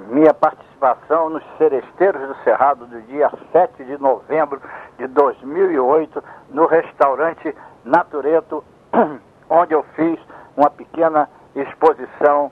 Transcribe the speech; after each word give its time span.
minha 0.00 0.32
participação 0.32 1.28
nos 1.30 1.42
Seresteiros 1.56 2.28
do 2.28 2.34
Cerrado 2.44 2.86
do 2.86 3.00
dia 3.02 3.30
7 3.52 3.84
de 3.84 3.98
novembro 3.98 4.60
de 4.96 5.06
2008 5.08 6.22
no 6.50 6.66
restaurante 6.66 7.54
Natureto, 7.84 8.64
onde 9.50 9.74
eu 9.74 9.82
fiz 9.94 10.18
uma 10.56 10.70
pequena 10.70 11.28
exposição, 11.54 12.50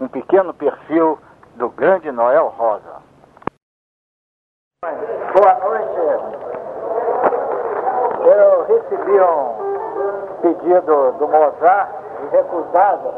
um 0.00 0.08
pequeno 0.08 0.54
perfil 0.54 1.18
do 1.56 1.68
grande 1.70 2.10
Noel 2.12 2.48
Rosa. 2.48 3.02
Boa 4.82 5.54
noite. 5.64 5.96
Eu 8.26 8.66
recebi 8.66 9.20
um 9.20 9.56
pedido 10.42 11.12
do 11.12 11.28
Mozart 11.28 11.90
e 12.22 12.36
recusado 12.36 13.14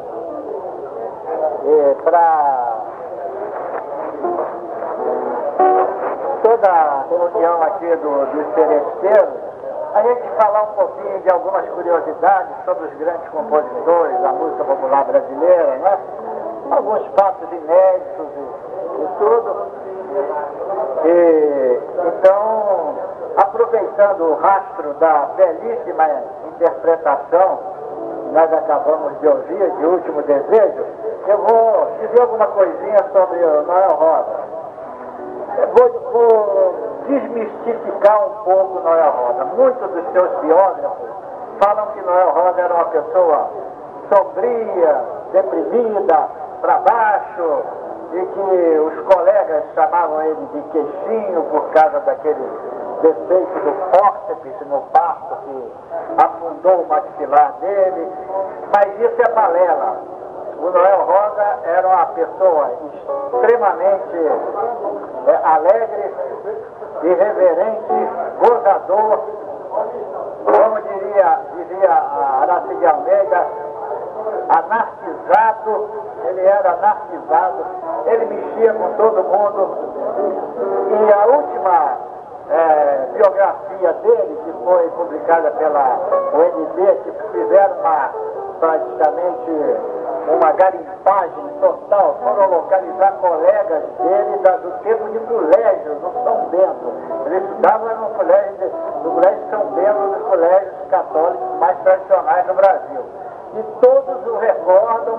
para 2.05 2.68
reunião 7.09 7.63
aqui 7.63 7.97
do, 7.97 8.27
dos 8.27 8.55
seresteiros, 8.55 9.49
a 9.95 10.03
gente 10.03 10.29
falar 10.41 10.63
um 10.63 10.75
pouquinho 10.75 11.21
de 11.21 11.31
algumas 11.31 11.67
curiosidades 11.71 12.55
sobre 12.65 12.87
os 12.87 12.95
grandes 12.99 13.29
compositores 13.31 14.21
da 14.21 14.33
música 14.33 14.65
popular 14.65 15.05
brasileira, 15.05 15.77
né? 15.77 15.99
Alguns 16.71 17.07
fatos 17.19 17.49
inéditos 17.51 18.27
e, 18.37 19.03
e 19.03 19.09
tudo. 19.19 19.67
E, 21.05 21.81
então, 22.07 22.95
aproveitando 23.37 24.21
o 24.21 24.35
rastro 24.35 24.95
da 24.95 25.29
belíssima 25.37 26.05
interpretação 26.49 27.59
que 28.25 28.35
nós 28.35 28.53
acabamos 28.53 29.19
de 29.21 29.29
ouvir, 29.29 29.71
de 29.71 29.87
Último 29.87 30.23
Desejo, 30.23 30.85
eu 31.27 31.39
vou 31.39 31.89
dizer 32.01 32.21
alguma 32.21 32.47
coisinha 32.49 32.99
sobre 33.13 33.39
o 33.39 33.63
Noel 33.63 33.91
Rosa. 33.91 34.49
Vou, 35.75 36.13
vou, 36.13 36.68
desmistificar 37.09 38.27
um 38.27 38.45
pouco 38.45 38.81
Noel 38.81 39.11
Rosa. 39.11 39.45
Muitos 39.57 39.91
dos 39.91 40.13
seus 40.13 40.31
biógrafos 40.41 41.09
falam 41.61 41.87
que 41.89 42.01
Noel 42.03 42.31
Rosa 42.31 42.61
era 42.61 42.75
uma 42.75 42.85
pessoa 42.85 43.51
sombria, 44.13 45.05
deprimida, 45.33 46.29
para 46.61 46.79
baixo, 46.79 47.63
e 48.13 48.25
que 48.25 48.79
os 48.79 49.15
colegas 49.15 49.65
chamavam 49.75 50.23
ele 50.23 50.49
de 50.53 50.63
queixinho 50.71 51.43
por 51.51 51.71
causa 51.71 52.01
daquele 52.01 52.49
defeito 53.03 53.61
do 53.61 53.73
fórceps 53.93 54.67
no 54.67 54.81
parto 54.93 55.37
que 55.45 55.73
afundou 56.17 56.83
o 56.83 56.89
maxilar 56.89 57.53
dele. 57.61 58.09
Mas 58.75 59.01
isso 59.01 59.23
é 59.23 59.33
balela. 59.33 59.97
O 60.59 60.71
Noel 60.71 61.05
Rosa 61.05 61.59
era 61.65 61.87
uma 61.87 62.07
pessoa 62.07 62.71
extremamente 63.33 64.17
é, 65.27 65.41
alegre, 65.45 66.15
irreverente, 67.03 68.09
gozador, 68.39 69.21
como 70.45 70.81
diria, 70.81 71.41
diria 71.57 71.91
a 71.91 72.43
Aracide 72.43 72.87
Almeida, 72.87 73.47
anarquizado, 74.49 75.91
ele 76.29 76.45
era 76.45 76.73
anarquizado, 76.73 77.65
ele 78.07 78.25
mexia 78.27 78.73
com 78.75 78.93
todo 78.95 79.23
mundo. 79.25 79.79
E 80.91 81.13
a 81.13 81.27
última 81.27 81.99
é, 82.51 83.09
biografia 83.13 83.93
dele, 83.93 84.41
que 84.45 84.65
foi 84.65 84.89
publicada 84.91 85.51
pela 85.53 85.99
UNB, 86.35 86.97
que 87.05 87.13
fizeram 87.33 87.79
uma, 87.81 88.11
praticamente 88.59 89.51
uma 90.31 90.53
garimpagem 90.53 91.49
total, 91.61 92.17
foram 92.23 92.51
localizar 92.51 93.13
colegas 93.21 93.83
dele 93.99 94.39
do 94.63 94.71
tempo 94.83 95.09
de 95.11 95.19
colégio, 95.21 95.95
no 95.95 96.13
São 96.25 96.49
Bento. 96.51 96.93
Ele 97.27 97.37
estudava 97.39 97.95
no 97.95 98.11
colégio, 98.11 98.55
de, 98.59 98.65
no 99.05 99.15
colégio 99.15 99.41
São 99.51 99.65
Bento, 99.73 100.19
dos 100.19 100.29
colégios 100.29 100.89
católicos 100.91 101.59
mais 101.59 101.79
tradicionais 101.79 102.47
do 102.47 102.55
Brasil. 102.55 103.01
E 103.55 103.63
todos 103.81 104.27
o 104.27 104.39
recordam 104.39 105.19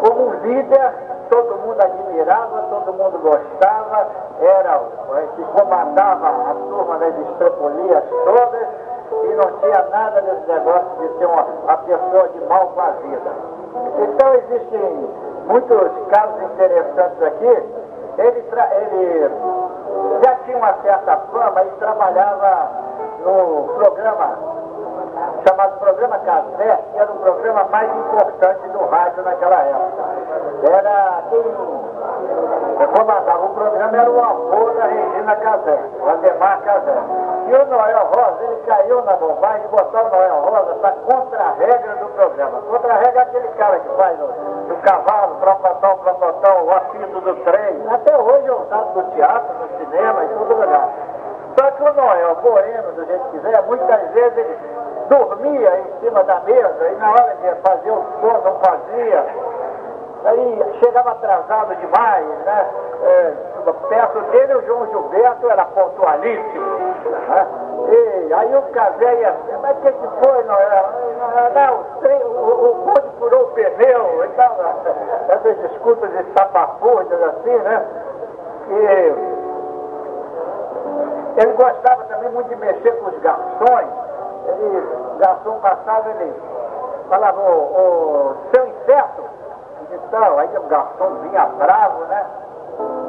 como 0.00 0.28
um 0.28 0.34
líder, 0.40 0.94
todo 1.30 1.56
mundo 1.58 1.80
admirava, 1.80 2.62
todo 2.70 2.92
mundo 2.92 3.18
gostava, 3.22 4.08
era 4.40 4.78
o 4.78 5.36
que 5.36 5.44
comandava 5.44 6.28
a 6.28 6.54
turma 6.54 6.98
das 6.98 7.16
estrepolias 7.18 8.04
todas 8.24 8.68
e 9.24 9.34
não 9.34 9.58
tinha 9.60 9.86
nada 9.90 10.20
desse 10.22 10.46
negócio 10.48 10.88
de 10.98 11.18
ser 11.18 11.26
uma, 11.26 11.42
uma 11.42 11.76
pessoa 11.78 12.28
de 12.28 12.40
mal 12.46 12.68
com 12.68 12.80
a 12.80 12.90
vida. 12.90 13.30
Então 13.98 14.34
existem 14.34 15.08
muitos 15.46 15.90
casos 16.10 16.42
interessantes 16.42 17.22
aqui. 17.22 17.82
Ele, 18.18 18.44
ele 18.76 19.30
já 20.22 20.34
tinha 20.44 20.56
uma 20.56 20.74
certa 20.82 21.16
fama 21.32 21.62
e 21.64 21.70
trabalhava 21.78 22.70
no 23.24 23.74
programa 23.74 24.52
chamado 25.46 25.78
Programa 25.78 26.18
Café, 26.20 26.78
que 26.92 26.98
era 26.98 27.10
o 27.10 27.16
programa 27.16 27.64
mais 27.70 27.90
importante 27.96 28.68
do 28.68 28.78
rádio 28.86 29.22
naquela 29.22 29.60
época. 29.60 30.02
Era 30.70 31.22
quem 31.30 31.42
comandava 32.86 33.44
o 33.44 33.54
programa 33.54 33.96
era 33.96 34.10
o 34.10 34.18
avô 34.18 34.70
da 34.70 34.86
Regina 34.86 35.36
Casé, 35.36 35.78
o 36.00 36.08
Ademar 36.08 36.60
Casé. 36.62 36.94
E 37.48 37.54
o 37.54 37.66
Noel 37.66 38.06
Rosa, 38.06 38.44
ele 38.44 38.62
caiu 38.66 39.02
na 39.02 39.12
bobagem 39.16 39.62
de 39.62 39.68
botar 39.68 40.02
o 40.02 40.08
Noel 40.08 40.40
Rosa 40.40 40.74
para 40.76 40.92
contra 40.92 41.42
a 41.42 41.52
regra 41.52 41.96
do 41.96 42.06
programa. 42.14 42.62
Contra 42.62 42.94
a 42.94 42.96
regra 42.98 43.20
é 43.20 43.22
aquele 43.24 43.48
cara 43.48 43.78
que 43.78 43.88
faz 43.96 44.18
do, 44.18 44.26
do 44.68 44.76
cavalo, 44.82 45.34
propotão, 45.36 45.98
propotão, 45.98 46.64
o 46.64 46.70
apito 46.70 47.20
do 47.20 47.34
trem. 47.44 47.82
Até 47.90 48.16
hoje 48.16 48.46
é 48.46 48.52
usado 48.52 48.94
no 48.94 49.10
teatro, 49.10 49.54
no 49.60 49.78
cinema, 49.78 50.24
em 50.24 50.28
todo 50.28 50.54
lugar. 50.54 50.88
Só 51.58 51.70
que 51.72 51.82
o 51.82 51.92
Noel, 51.92 52.36
moreno 52.42 52.92
do 52.92 53.04
jeito 53.04 53.24
que 53.24 53.38
quiser, 53.38 53.62
muitas 53.62 54.10
vezes 54.12 54.38
ele 54.38 54.58
dormia 55.08 55.80
em 55.80 56.00
cima 56.00 56.24
da 56.24 56.40
mesa 56.40 56.88
e 56.88 56.96
na 56.96 57.10
hora 57.10 57.36
de 57.36 57.54
fazer 57.60 57.90
o 57.90 58.04
som 58.20 58.40
não 58.44 58.58
fazia. 58.60 59.26
Aí 60.24 60.64
chegava 60.82 61.12
atrasado 61.12 61.74
demais, 61.76 62.26
né? 62.44 62.70
É, 63.02 63.32
perto 63.88 64.20
dele 64.30 64.54
o 64.54 64.66
João 64.66 64.86
Gilberto 64.86 65.50
era 65.50 65.64
pontualíssimo. 65.66 66.66
Né? 67.28 67.46
E 67.88 68.32
aí 68.34 68.56
o 68.56 68.62
Casé 68.72 69.20
ia 69.20 69.36
mas 69.60 69.76
o 69.76 69.80
que, 69.80 69.92
que 69.92 70.08
foi, 70.24 70.44
não 70.44 70.56
Não, 71.54 71.84
o, 72.40 72.70
o 72.70 72.74
bonde 72.86 73.10
furou 73.18 73.42
o 73.42 73.50
pneu 73.52 74.24
e 74.24 74.28
tal, 74.36 74.56
essas 75.28 75.56
desculpas 75.58 76.12
estapafúrdias 76.14 77.22
assim, 77.22 77.56
né? 77.56 77.86
E 78.68 79.32
ele 81.40 81.52
gostava 81.52 82.04
também 82.04 82.30
muito 82.30 82.48
de 82.48 82.56
mexer 82.56 82.92
com 82.92 83.08
os 83.08 83.18
garçons 83.18 84.02
ele, 84.46 84.86
garçom 85.18 85.58
passava, 85.60 86.10
ele 86.10 86.34
falava, 87.08 87.40
ô 87.40 88.34
seu 88.54 88.66
inseto, 88.66 89.22
então, 89.92 90.38
aí 90.38 90.56
o 90.56 90.62
garçom 90.62 91.14
vinha 91.22 91.46
bravo, 91.58 92.04
né? 92.04 92.26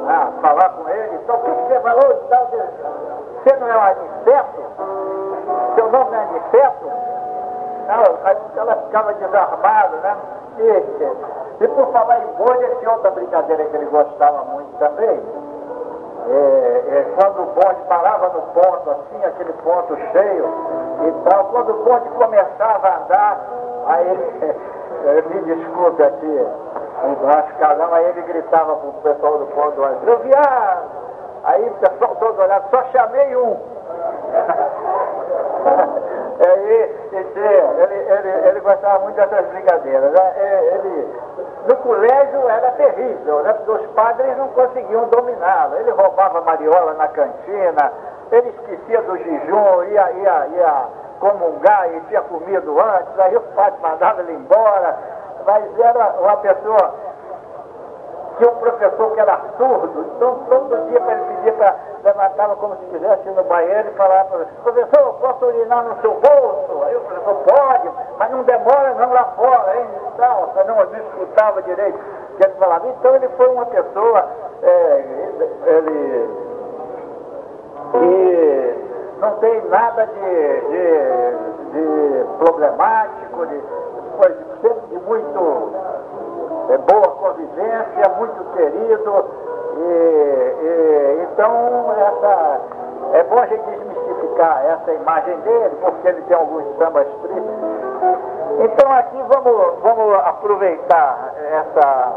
Ah, 0.06 0.28
falar 0.42 0.68
com 0.70 0.88
ele, 0.88 1.14
então 1.16 1.36
o 1.36 1.40
que, 1.40 1.50
você 1.50 1.80
falou? 1.80 2.22
Então, 2.26 2.48
você 3.42 3.56
não 3.56 3.68
é 3.68 3.76
um 3.76 3.82
aniceto? 3.82 4.62
Seu 5.74 5.90
nome 5.90 6.10
não 6.10 6.18
é 6.18 6.22
aniceto? 6.22 6.86
Não, 7.88 8.62
ela 8.62 8.76
ficava 8.76 9.14
desarmada, 9.14 9.96
né? 9.96 10.16
E, 10.58 11.64
e 11.64 11.68
por 11.68 11.92
falar 11.92 12.20
em 12.20 12.26
bolha, 12.34 12.76
tinha 12.76 12.92
outra 12.92 13.10
brincadeira 13.10 13.64
que 13.64 13.76
ele 13.76 13.86
gostava 13.86 14.44
muito 14.44 14.78
também 14.78 15.22
é, 16.26 16.84
é, 16.88 17.12
quando 17.16 17.42
o 17.42 17.46
bonde 17.52 17.82
parava 17.86 18.28
no 18.28 18.42
ponto, 18.52 18.90
assim, 18.90 19.24
aquele 19.24 19.52
ponto 19.54 19.94
cheio 20.12 20.48
e 21.06 21.28
tal, 21.28 21.44
quando 21.46 21.70
o 21.70 21.84
bonde 21.84 22.08
começava 22.10 22.88
a 22.88 22.96
andar, 22.96 23.40
aí 23.86 24.08
ele, 25.04 25.28
me 25.28 25.54
desculpe 25.54 26.02
aqui, 26.02 26.46
o 27.04 27.26
nosso 27.26 27.54
casal, 27.58 27.94
aí 27.94 28.06
ele 28.06 28.22
gritava 28.22 28.76
pro 28.76 28.92
pessoal 29.02 29.38
do 29.38 29.46
ponto 29.46 29.72
do 29.72 30.10
eu 30.10 30.18
viado! 30.20 31.04
Aí 31.44 31.68
o 31.68 31.74
pessoal 31.74 32.16
todo 32.16 32.40
olhando, 32.40 32.64
só 32.70 32.82
chamei 32.84 33.36
um. 33.36 33.54
Aí, 36.34 36.90
ele, 37.14 37.94
ele, 37.94 38.48
ele 38.48 38.60
gostava 38.60 38.98
muito 39.04 39.14
dessas 39.14 39.46
brincadeiras. 39.46 40.12
Né? 40.12 40.34
Ele, 40.72 41.08
no 41.68 41.76
colégio 41.76 42.48
era 42.48 42.72
terrível, 42.72 43.40
né? 43.42 43.52
porque 43.52 43.70
os 43.70 43.86
padres 43.92 44.36
não 44.36 44.48
conseguiam 44.48 45.06
dominá-lo. 45.08 45.76
Ele 45.76 45.92
roubava 45.92 46.40
mariola 46.40 46.94
na 46.94 47.06
cantina, 47.08 47.92
ele 48.32 48.48
esquecia 48.48 49.00
do 49.02 49.16
jejum, 49.16 49.84
ia, 49.84 50.10
ia, 50.12 50.46
ia 50.48 50.88
comungar 51.24 51.88
e 51.88 52.00
tinha 52.02 52.20
comido 52.20 52.78
antes, 52.78 53.18
aí 53.18 53.34
o 53.34 53.40
padre 53.40 53.80
mandava 53.80 54.20
ele 54.20 54.34
embora. 54.34 54.94
Mas 55.46 55.78
era 55.78 56.14
uma 56.20 56.36
pessoa 56.38 56.94
tinha 58.36 58.50
um 58.50 58.56
professor 58.56 59.12
que 59.12 59.20
era 59.20 59.40
surdo, 59.56 60.06
então 60.16 60.38
todo 60.48 60.88
dia 60.88 61.00
ele 61.00 61.36
pedir 61.36 61.52
para 61.52 61.76
levantava 62.02 62.56
como 62.56 62.76
se 62.76 62.84
estivesse 62.86 63.28
no 63.30 63.44
banheiro 63.44 63.88
e 63.88 63.92
falava 63.92 64.24
para 64.24 64.40
ele, 64.40 64.50
professor, 64.62 65.14
posso 65.20 65.46
urinar 65.46 65.84
no 65.84 66.00
seu 66.00 66.12
bolso? 66.14 66.84
Aí 66.84 66.96
o 66.96 67.00
professor, 67.00 67.34
pode, 67.46 67.90
mas 68.18 68.30
não 68.30 68.42
demora 68.42 68.94
não 68.94 69.12
lá 69.12 69.24
fora, 69.36 69.76
hein? 69.76 69.88
Então, 70.12 70.50
não, 70.66 70.74
não 70.74 70.98
escutava 70.98 71.62
direito 71.62 71.96
o 71.96 72.36
que 72.36 72.44
ele 72.44 72.54
falava. 72.58 72.88
Então 72.88 73.14
ele 73.14 73.28
foi 73.28 73.48
uma 73.48 73.66
pessoa, 73.66 74.28
é, 74.62 75.04
ele, 75.66 76.30
que 77.92 78.83
não 79.24 79.36
tem 79.36 79.64
nada 79.68 80.06
de, 80.06 80.60
de, 80.68 81.72
de 81.72 82.24
problemático, 82.38 83.46
de, 83.46 83.62
sempre 84.60 84.86
de 84.90 84.98
muito 85.06 85.72
é, 86.68 86.78
boa 86.78 87.08
convivência, 87.16 88.08
muito 88.18 88.44
querido. 88.54 89.24
E, 89.76 90.56
e, 90.62 91.28
então, 91.32 91.92
essa, 91.92 92.60
é 93.14 93.22
bom 93.24 93.38
a 93.38 93.46
gente 93.46 93.64
desmistificar 93.64 94.62
essa 94.66 94.92
imagem 94.92 95.36
dele, 95.40 95.76
porque 95.80 96.08
ele 96.08 96.22
tem 96.22 96.36
alguns 96.36 96.64
sambas 96.76 97.06
tristes. 97.22 97.44
Então, 98.60 98.92
aqui 98.92 99.16
vamos, 99.22 99.78
vamos 99.80 100.14
aproveitar 100.26 101.34
essa, 101.50 102.12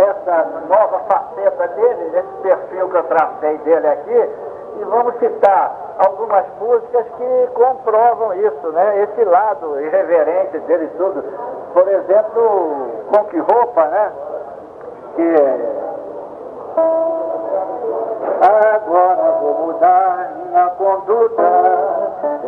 essa 0.00 0.46
nova 0.68 1.00
faceta 1.00 1.68
dele, 1.68 2.18
esse 2.18 2.42
perfil 2.42 2.88
que 2.88 2.96
eu 2.96 3.02
tracei 3.04 3.58
dele 3.58 3.86
aqui, 3.88 4.49
e 4.78 4.84
vamos 4.84 5.14
citar 5.18 5.94
algumas 5.98 6.44
músicas 6.60 7.06
que 7.16 7.46
comprovam 7.54 8.34
isso, 8.34 8.72
né? 8.72 9.02
Esse 9.02 9.24
lado 9.24 9.80
irreverente 9.80 10.58
dele 10.60 10.88
tudo. 10.96 11.22
Por 11.72 11.88
exemplo, 11.88 12.88
Com 13.10 13.24
Que 13.24 13.38
Roupa, 13.38 13.84
né? 13.86 14.12
Que 15.16 15.80
Agora 18.40 19.38
vou 19.40 19.66
mudar 19.66 20.32
minha 20.46 20.66
conduta, 20.70 21.42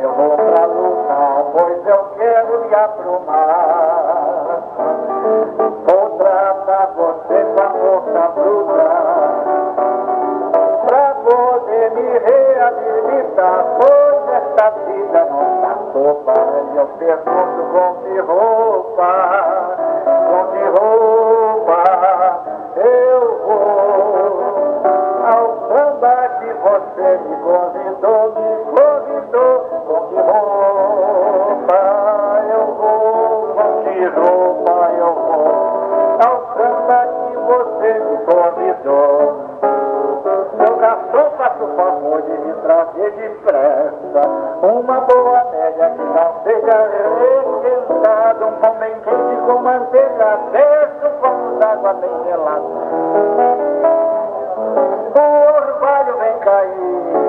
eu 0.00 0.10
vou 0.12 0.36
pra 0.36 0.64
lutar, 0.64 1.44
pois 1.52 1.86
eu 1.86 2.04
quero 2.16 2.64
me 2.64 2.74
aprumar. 2.74 4.62
Vou 5.86 6.18
tratar 6.18 6.86
sopa. 15.92 16.34
E 16.72 16.76
eu 16.76 16.86
pergunto 16.98 17.62
com 17.72 17.94
que 18.02 18.18
roupa, 18.20 19.12
com 20.28 20.40
que 20.52 20.64
roupa 20.80 21.80
eu 22.76 23.20
vou 23.46 24.42
ao 25.26 25.46
samba 25.68 26.14
que 26.40 26.50
você 26.54 27.08
me 27.18 27.36
convidou, 27.36 28.22
me 28.34 28.48
convidou, 28.72 29.54
com 29.86 29.98
que 30.08 30.16
roupa 30.16 31.80
eu 32.52 32.64
vou, 32.74 33.54
com 33.54 33.68
que 33.84 33.96
roupa 34.06 34.76
eu 34.98 35.12
vou 35.14 35.52
ao 36.24 36.36
samba 36.56 36.98
que 37.06 37.32
você 37.36 37.88
me 37.98 38.16
convidou 38.24 39.52
garçom, 40.82 41.30
faça 41.38 41.62
o 41.62 41.76
favor 41.76 42.22
de 42.22 42.32
me 42.32 42.52
trazer 42.54 43.10
depressa 43.12 44.28
uma 44.62 45.00
boa 45.02 45.21
média 45.72 45.90
que 45.90 46.02
não 46.02 46.42
seja 46.44 46.90
requentada, 47.18 48.46
um 48.46 48.52
pão 48.52 48.74
bem 48.74 48.94
quente 49.00 49.36
com 49.46 49.58
manteiga, 49.62 50.38
desce 50.52 51.06
um 51.06 51.20
copo 51.20 51.58
d'água 51.58 51.94
bem 51.94 52.24
gelado. 52.24 52.64
O 55.14 55.20
orvalho 55.56 56.18
vem 56.18 56.38
caindo, 56.40 57.21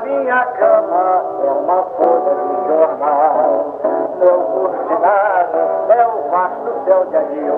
minha 0.00 0.44
cama 0.58 1.22
é 1.44 1.50
uma 1.50 1.82
folha 1.96 2.34
de 2.34 2.68
jornal. 2.68 3.74
Meu 4.18 4.40
cortinado 4.40 5.92
é 5.92 6.06
o 6.06 6.30
vasto 6.30 6.84
céu 6.84 7.04
de 7.06 7.16
anil. 7.16 7.54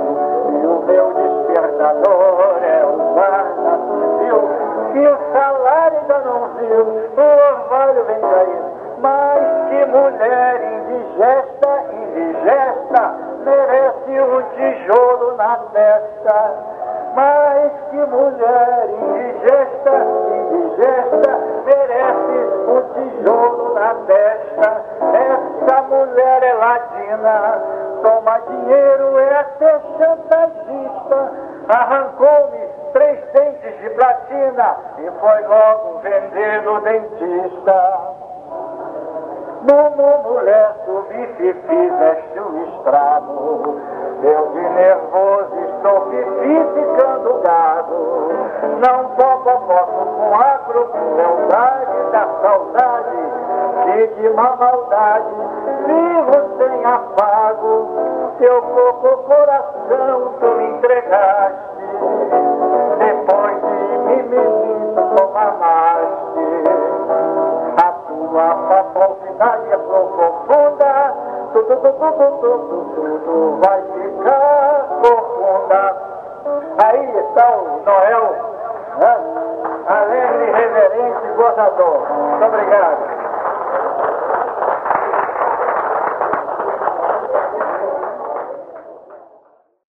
E 0.51 0.67
o 0.67 0.83
meu 0.87 1.15
despertador 1.15 2.59
é 2.63 2.85
o 2.85 3.15
guarda 3.15 3.79
civil. 3.89 4.49
Que 4.93 5.09
o 5.09 5.33
salário 5.33 5.99
ainda 6.01 6.19
não 6.21 6.49
viu, 6.55 6.85
o 7.17 7.21
orvalho 7.53 8.05
vem 8.05 8.21
cair. 8.21 8.63
Mas 8.99 9.41
que 9.69 9.85
mulher 9.87 10.61
indigesta, 10.73 11.71
indigesta, 11.93 13.15
merece 13.45 14.21
um 14.21 14.43
tijolo 14.57 15.37
na 15.37 15.57
testa. 15.73 16.55
Mas 17.15 17.73
que 17.91 17.97
mulher 17.97 18.89
indigesta, 18.91 19.93
indigesta, 20.33 21.30
tijolo 22.95 23.75
na 23.75 23.95
testa. 24.07 24.85
Essa 25.13 25.83
mulher 25.83 26.43
é 26.43 26.55
ladina, 26.55 27.63
toma 28.03 28.39
dinheiro, 28.41 29.19
é 29.19 29.37
até 29.41 29.81
chantagista. 29.99 31.33
Arrancou-me 31.69 32.69
três 32.93 33.21
dentes 33.33 33.81
de 33.81 33.91
platina 33.91 34.77
e 34.99 35.11
foi 35.21 35.47
logo 35.47 35.99
vender 36.01 36.63
no 36.63 36.81
dentista. 36.81 38.21
Mumu, 39.63 40.23
mulher, 40.23 40.75
tu 40.87 41.05
me 41.11 41.27
fizeste 41.37 42.41
um 42.41 42.65
estrago. 42.65 43.81
Eu 44.23 44.53
de 44.53 44.69
nervoso 44.71 45.55
estou 45.77 46.11
ficando 46.75 47.41
gado. 47.43 47.95
Não 48.81 49.05
toco 49.17 49.67
posso 49.67 50.07
com 50.17 50.35
a 50.35 50.59
crueldade 50.67 52.11
da 52.13 52.25
saudade. 52.43 52.80
De 54.17 54.29
má 54.31 54.57
maldade 54.57 55.35
vivo 55.87 56.59
sem 56.59 56.85
afago. 56.85 57.89
Teu 58.39 58.63
pouco 58.63 59.17
coração 59.25 60.35
tu 60.41 60.47
me 60.47 60.67
entregaste. 60.71 61.59
Depois 62.99 63.57
de 64.07 64.23
me 64.23 64.51
mamaste. 65.35 66.41
A 67.77 67.93
tua 67.93 68.85
falsidade 68.93 69.73
é 69.73 69.79
profunda. 69.79 71.15
Tu, 71.53 71.63
tu, 71.63 71.77
tu, 71.77 71.93
tu, 71.93 72.13
tu, 72.13 72.29
tu, 72.41 72.59
tu, 72.95 73.21
tu, 73.25 73.61
vai 73.65 73.83
ficar 73.83 74.87
profunda. 75.01 75.97
Aí 76.85 77.19
está 77.19 77.51
o 77.57 77.83
Noel, 77.85 78.37
né? 78.99 79.41
alegre, 79.87 80.53
reverente, 80.53 81.29
gozador. 81.37 82.07
Muito 82.11 82.45
obrigado. 82.45 83.20